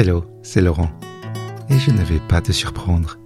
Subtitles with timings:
[0.00, 0.92] Hello, c'est Laurent.
[1.70, 3.18] Et je ne vais pas te surprendre.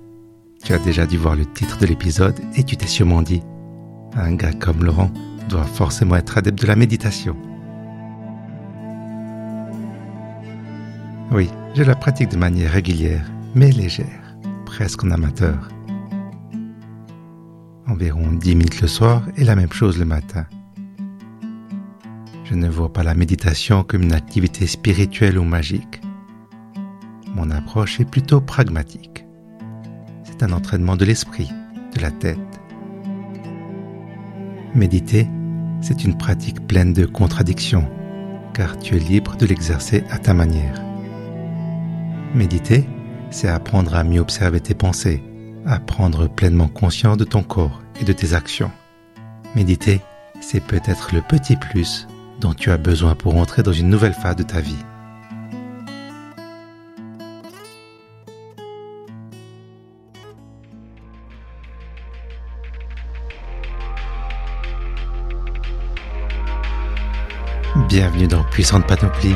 [0.64, 3.42] Tu as déjà dû voir le titre de l'épisode et tu t'es sûrement dit,
[4.14, 5.10] un gars comme Laurent
[5.50, 7.36] doit forcément être adepte de la méditation.
[11.30, 14.34] Oui, je la pratique de manière régulière, mais légère,
[14.64, 15.68] presque en amateur.
[17.86, 20.46] Environ 10 minutes le soir et la même chose le matin.
[22.44, 26.00] Je ne vois pas la méditation comme une activité spirituelle ou magique.
[27.74, 29.24] Est plutôt pragmatique.
[30.24, 31.50] C'est un entraînement de l'esprit,
[31.96, 32.38] de la tête.
[34.74, 35.26] Méditer,
[35.80, 37.90] c'est une pratique pleine de contradictions,
[38.52, 40.82] car tu es libre de l'exercer à ta manière.
[42.34, 42.84] Méditer,
[43.30, 45.22] c'est apprendre à mieux observer tes pensées,
[45.64, 48.70] à prendre pleinement conscience de ton corps et de tes actions.
[49.56, 50.02] Méditer,
[50.42, 52.06] c'est peut-être le petit plus
[52.38, 54.84] dont tu as besoin pour entrer dans une nouvelle phase de ta vie.
[67.88, 69.34] Bienvenue dans Puissante Panoplie,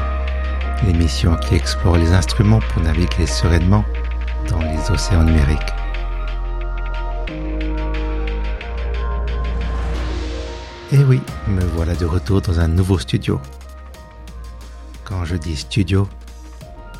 [0.86, 3.84] l'émission qui explore les instruments pour naviguer sereinement
[4.48, 5.58] dans les océans numériques.
[10.92, 13.40] Et oui, me voilà de retour dans un nouveau studio.
[15.04, 16.08] Quand je dis studio,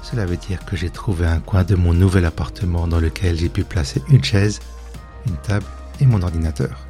[0.03, 3.49] cela veut dire que j'ai trouvé un coin de mon nouvel appartement dans lequel j'ai
[3.49, 4.61] pu placer une chaise,
[5.27, 5.67] une table
[6.01, 6.87] et mon ordinateur.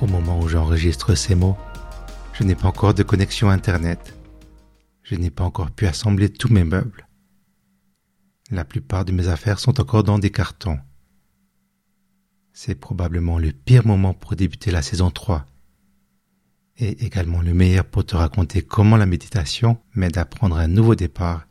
[0.00, 1.56] Au moment où j'enregistre ces mots,
[2.40, 4.16] je n'ai pas encore de connexion Internet.
[5.02, 7.06] Je n'ai pas encore pu assembler tous mes meubles.
[8.50, 10.78] La plupart de mes affaires sont encore dans des cartons.
[12.54, 15.44] C'est probablement le pire moment pour débuter la saison 3
[16.78, 20.94] et également le meilleur pour te raconter comment la méditation m'aide à prendre un nouveau
[20.94, 21.46] départ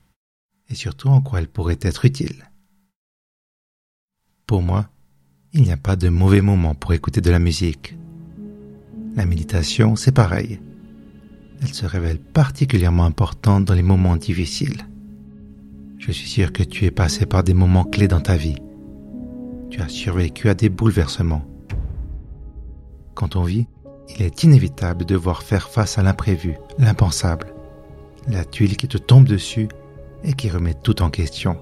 [0.70, 2.50] et surtout en quoi elle pourrait être utile.
[4.48, 4.90] Pour moi,
[5.54, 7.96] il n'y a pas de mauvais moment pour écouter de la musique.
[9.16, 10.60] La méditation, c'est pareil
[11.62, 14.86] elle se révèle particulièrement importante dans les moments difficiles.
[15.98, 18.56] Je suis sûr que tu es passé par des moments clés dans ta vie.
[19.70, 21.46] Tu as survécu à des bouleversements.
[23.14, 23.68] Quand on vit,
[24.16, 27.54] il est inévitable de devoir faire face à l'imprévu, l'impensable,
[28.28, 29.68] la tuile qui te tombe dessus
[30.24, 31.58] et qui remet tout en question.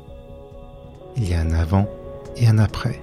[1.17, 1.89] Il y a un avant
[2.37, 3.01] et un après.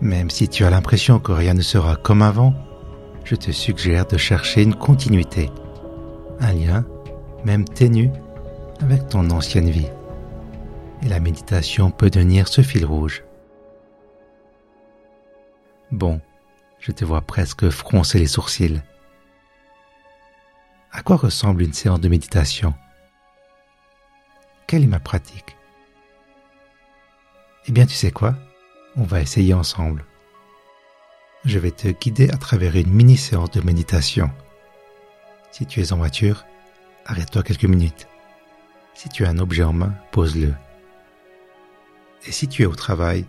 [0.00, 2.54] Même si tu as l'impression que rien ne sera comme avant,
[3.24, 5.50] je te suggère de chercher une continuité
[6.40, 6.86] un lien,
[7.44, 8.10] même ténu,
[8.80, 9.90] avec ton ancienne vie.
[11.02, 13.24] Et la méditation peut devenir ce fil rouge.
[15.90, 16.20] Bon,
[16.80, 18.82] je te vois presque froncer les sourcils.
[20.92, 22.74] À quoi ressemble une séance de méditation?
[24.66, 25.56] Quelle est ma pratique?
[27.66, 28.34] Eh bien, tu sais quoi?
[28.96, 30.04] On va essayer ensemble.
[31.44, 34.30] Je vais te guider à travers une mini-séance de méditation.
[35.50, 36.44] Si tu es en voiture,
[37.06, 38.06] arrête-toi quelques minutes.
[38.94, 40.54] Si tu as un objet en main, pose-le.
[42.26, 43.24] Et si tu es au travail,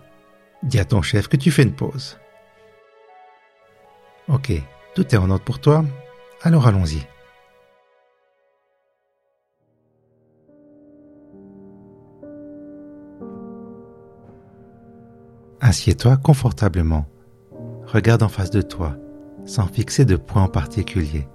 [0.64, 2.18] dis à ton chef que tu fais une pause.
[4.28, 4.52] Ok,
[4.96, 5.86] tout est en ordre pour toi,
[6.42, 7.06] alors allons-y.
[15.62, 17.06] Assieds-toi confortablement.
[17.86, 18.96] Regarde en face de toi,
[19.46, 21.28] sans fixer de point en particulier.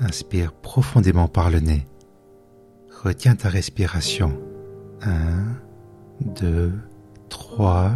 [0.00, 1.86] Inspire profondément par le nez.
[3.02, 4.38] Retiens ta respiration.
[5.02, 5.12] 1,
[6.40, 6.72] 2,
[7.28, 7.92] 3,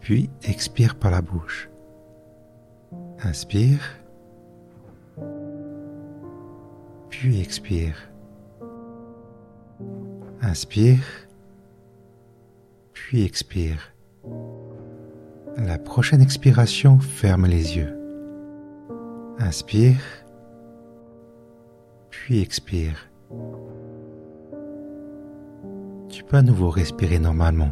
[0.00, 1.70] puis expire par la bouche.
[3.24, 3.80] Inspire,
[7.08, 7.96] puis expire.
[10.40, 11.04] Inspire,
[12.92, 13.92] puis expire.
[15.56, 17.96] La prochaine expiration, ferme les yeux.
[19.38, 20.00] Inspire,
[22.22, 23.10] puis expire.
[26.08, 27.70] Tu peux à nouveau respirer normalement.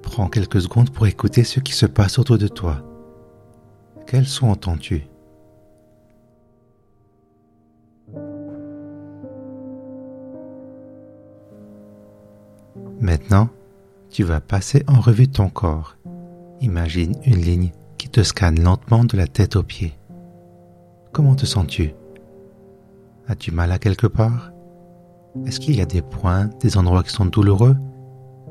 [0.00, 2.82] Prends quelques secondes pour écouter ce qui se passe autour de toi.
[4.06, 5.06] Quels son entends-tu?
[12.98, 13.50] Maintenant,
[14.08, 15.98] tu vas passer en revue ton corps.
[16.62, 17.72] Imagine une ligne
[18.16, 19.92] te scanne lentement de la tête aux pieds.
[21.12, 21.92] Comment te sens-tu?
[23.28, 24.52] As-tu mal à quelque part?
[25.44, 27.76] Est-ce qu'il y a des points, des endroits qui sont douloureux,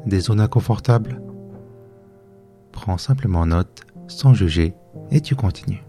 [0.06, 1.20] des zones inconfortables?
[2.74, 4.76] Prends simplement note, sans juger,
[5.10, 5.84] et tu continues.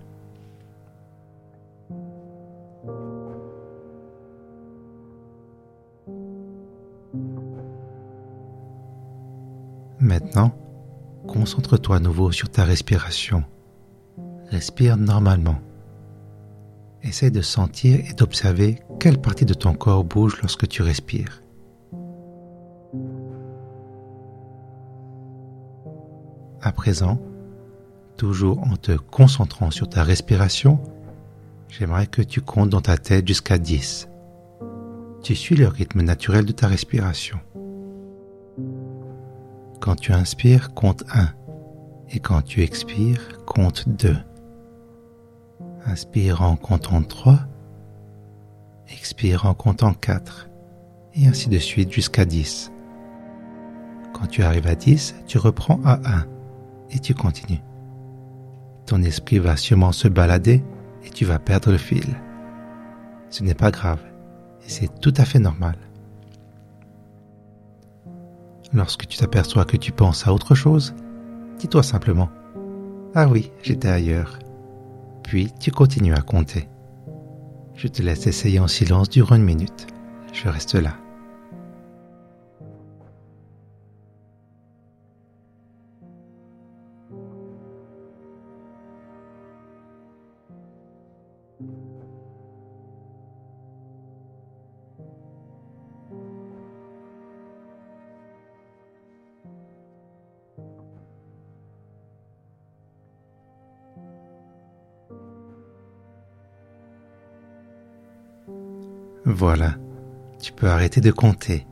[10.01, 10.57] Maintenant,
[11.29, 13.45] concentre-toi à nouveau sur ta respiration.
[14.49, 15.57] Respire normalement.
[17.03, 21.43] Essaye de sentir et d'observer quelle partie de ton corps bouge lorsque tu respires.
[26.63, 27.21] À présent,
[28.17, 30.81] toujours en te concentrant sur ta respiration,
[31.69, 34.09] j'aimerais que tu comptes dans ta tête jusqu'à 10.
[35.23, 37.39] Tu suis le rythme naturel de ta respiration.
[39.81, 41.29] Quand tu inspires, compte 1.
[42.11, 44.17] Et quand tu expires, compte 2.
[45.89, 47.39] Inspire en comptant 3.
[48.93, 50.49] Expire en comptant 4.
[51.15, 52.73] Et ainsi de suite jusqu'à 10.
[54.13, 56.27] Quand tu arrives à 10, tu reprends à 1
[56.91, 57.63] et tu continues.
[58.87, 60.65] Ton esprit va sûrement se balader
[61.05, 62.17] et tu vas perdre le fil.
[63.31, 64.01] Ce n'est pas grave
[64.67, 65.77] et c'est tout à fait normal.
[68.73, 70.97] Lorsque tu t'aperçois que tu penses à autre chose,
[71.61, 72.25] dis-toi simplement⁇
[73.15, 74.41] Ah oui, j'étais ailleurs⁇
[75.27, 76.69] Puis tu continues à compter.
[77.75, 79.89] Je te laisse essayer en silence durant une minute.
[80.33, 80.97] Je reste là.
[109.29, 109.75] Voilà,
[110.41, 111.67] tu peux arrêter de compter.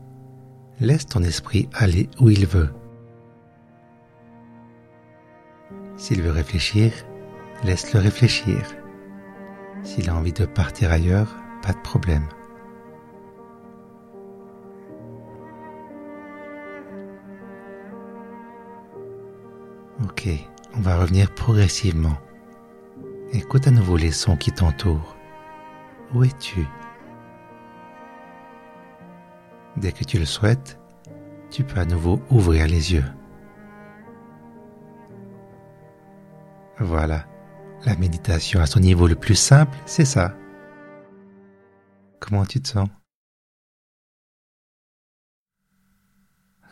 [0.81, 2.75] Laisse ton esprit aller où il veut.
[5.97, 6.93] S'il veut réfléchir,
[7.63, 8.59] laisse-le réfléchir.
[9.85, 12.27] S'il a envie de partir ailleurs, pas de problème.
[20.03, 20.29] Ok,
[20.77, 22.17] on va revenir progressivement.
[23.33, 25.17] Écoute à nouveau les sons qui t'entourent.
[26.13, 26.67] Où es-tu?
[29.77, 30.79] Dès que tu le souhaites,
[31.51, 33.05] tu peux à nouveau ouvrir les yeux.
[36.79, 37.27] Voilà,
[37.85, 40.35] la méditation à son niveau le plus simple, c'est ça.
[42.21, 42.89] Comment tu te sens?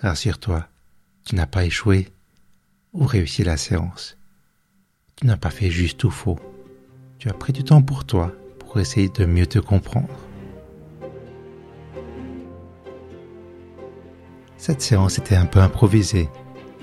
[0.00, 0.66] Rassure-toi,
[1.24, 2.08] tu n'as pas échoué
[2.92, 4.16] ou réussi la séance.
[5.16, 6.38] Tu n'as pas fait juste ou faux.
[7.18, 10.08] Tu as pris du temps pour toi, pour essayer de mieux te comprendre.
[14.62, 16.28] Cette séance était un peu improvisée,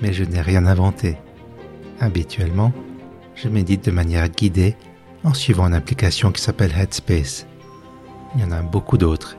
[0.02, 1.16] mais je n'ai rien inventé.
[1.98, 2.74] Habituellement,
[3.34, 4.76] je médite de manière guidée
[5.24, 7.46] en suivant une application qui s'appelle Headspace.
[8.34, 9.38] Il y en a beaucoup d'autres,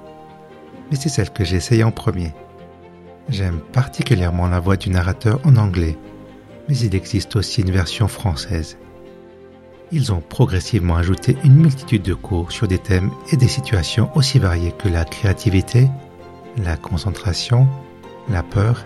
[0.90, 2.34] mais c'est celle que j'essaye en premier.
[3.30, 5.96] J'aime particulièrement la voix du narrateur en anglais,
[6.68, 8.80] mais il existe aussi une version française.
[9.92, 14.40] Ils ont progressivement ajouté une multitude de cours sur des thèmes et des situations aussi
[14.40, 15.88] variées que la créativité,
[16.58, 17.68] la concentration,
[18.30, 18.84] la peur,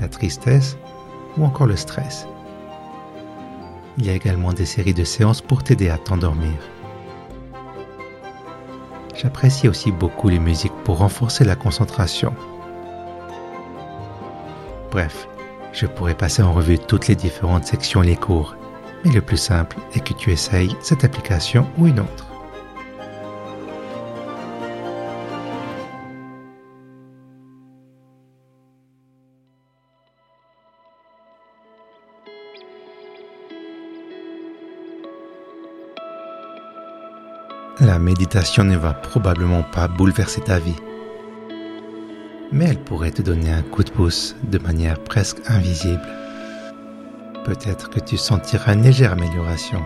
[0.00, 0.76] la tristesse
[1.36, 2.26] ou encore le stress.
[3.98, 6.56] Il y a également des séries de séances pour t'aider à t'endormir.
[9.14, 12.34] J'apprécie aussi beaucoup les musiques pour renforcer la concentration.
[14.90, 15.28] Bref,
[15.72, 18.56] je pourrais passer en revue toutes les différentes sections et les cours,
[19.04, 22.29] mais le plus simple est que tu essayes cette application ou une autre.
[37.80, 40.76] La méditation ne va probablement pas bouleverser ta vie,
[42.52, 46.06] mais elle pourrait te donner un coup de pouce de manière presque invisible.
[47.46, 49.82] Peut-être que tu sentiras une légère amélioration.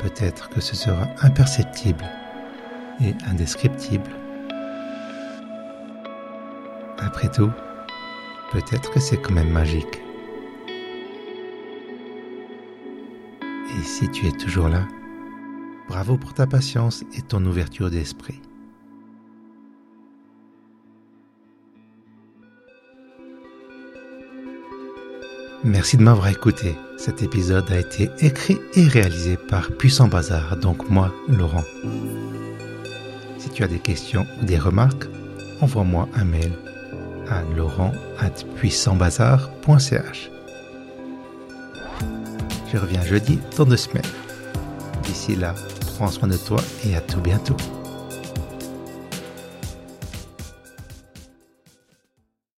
[0.00, 2.04] Peut-être que ce sera imperceptible
[3.00, 4.10] et indescriptible.
[6.98, 7.52] Après tout,
[8.50, 10.02] peut-être que c'est quand même magique.
[13.40, 14.82] Et si tu es toujours là,
[15.88, 18.40] Bravo pour ta patience et ton ouverture d'esprit.
[25.64, 26.76] Merci de m'avoir écouté.
[26.96, 31.64] Cet épisode a été écrit et réalisé par Puissant Bazar, donc moi, Laurent.
[33.38, 35.06] Si tu as des questions ou des remarques,
[35.60, 36.52] envoie-moi un mail
[37.28, 40.30] à laurent.puissantbazar.ch.
[42.72, 44.02] Je reviens jeudi dans deux semaines.
[45.02, 45.54] D'ici là,
[45.96, 47.56] prends soin de toi et à tout bientôt.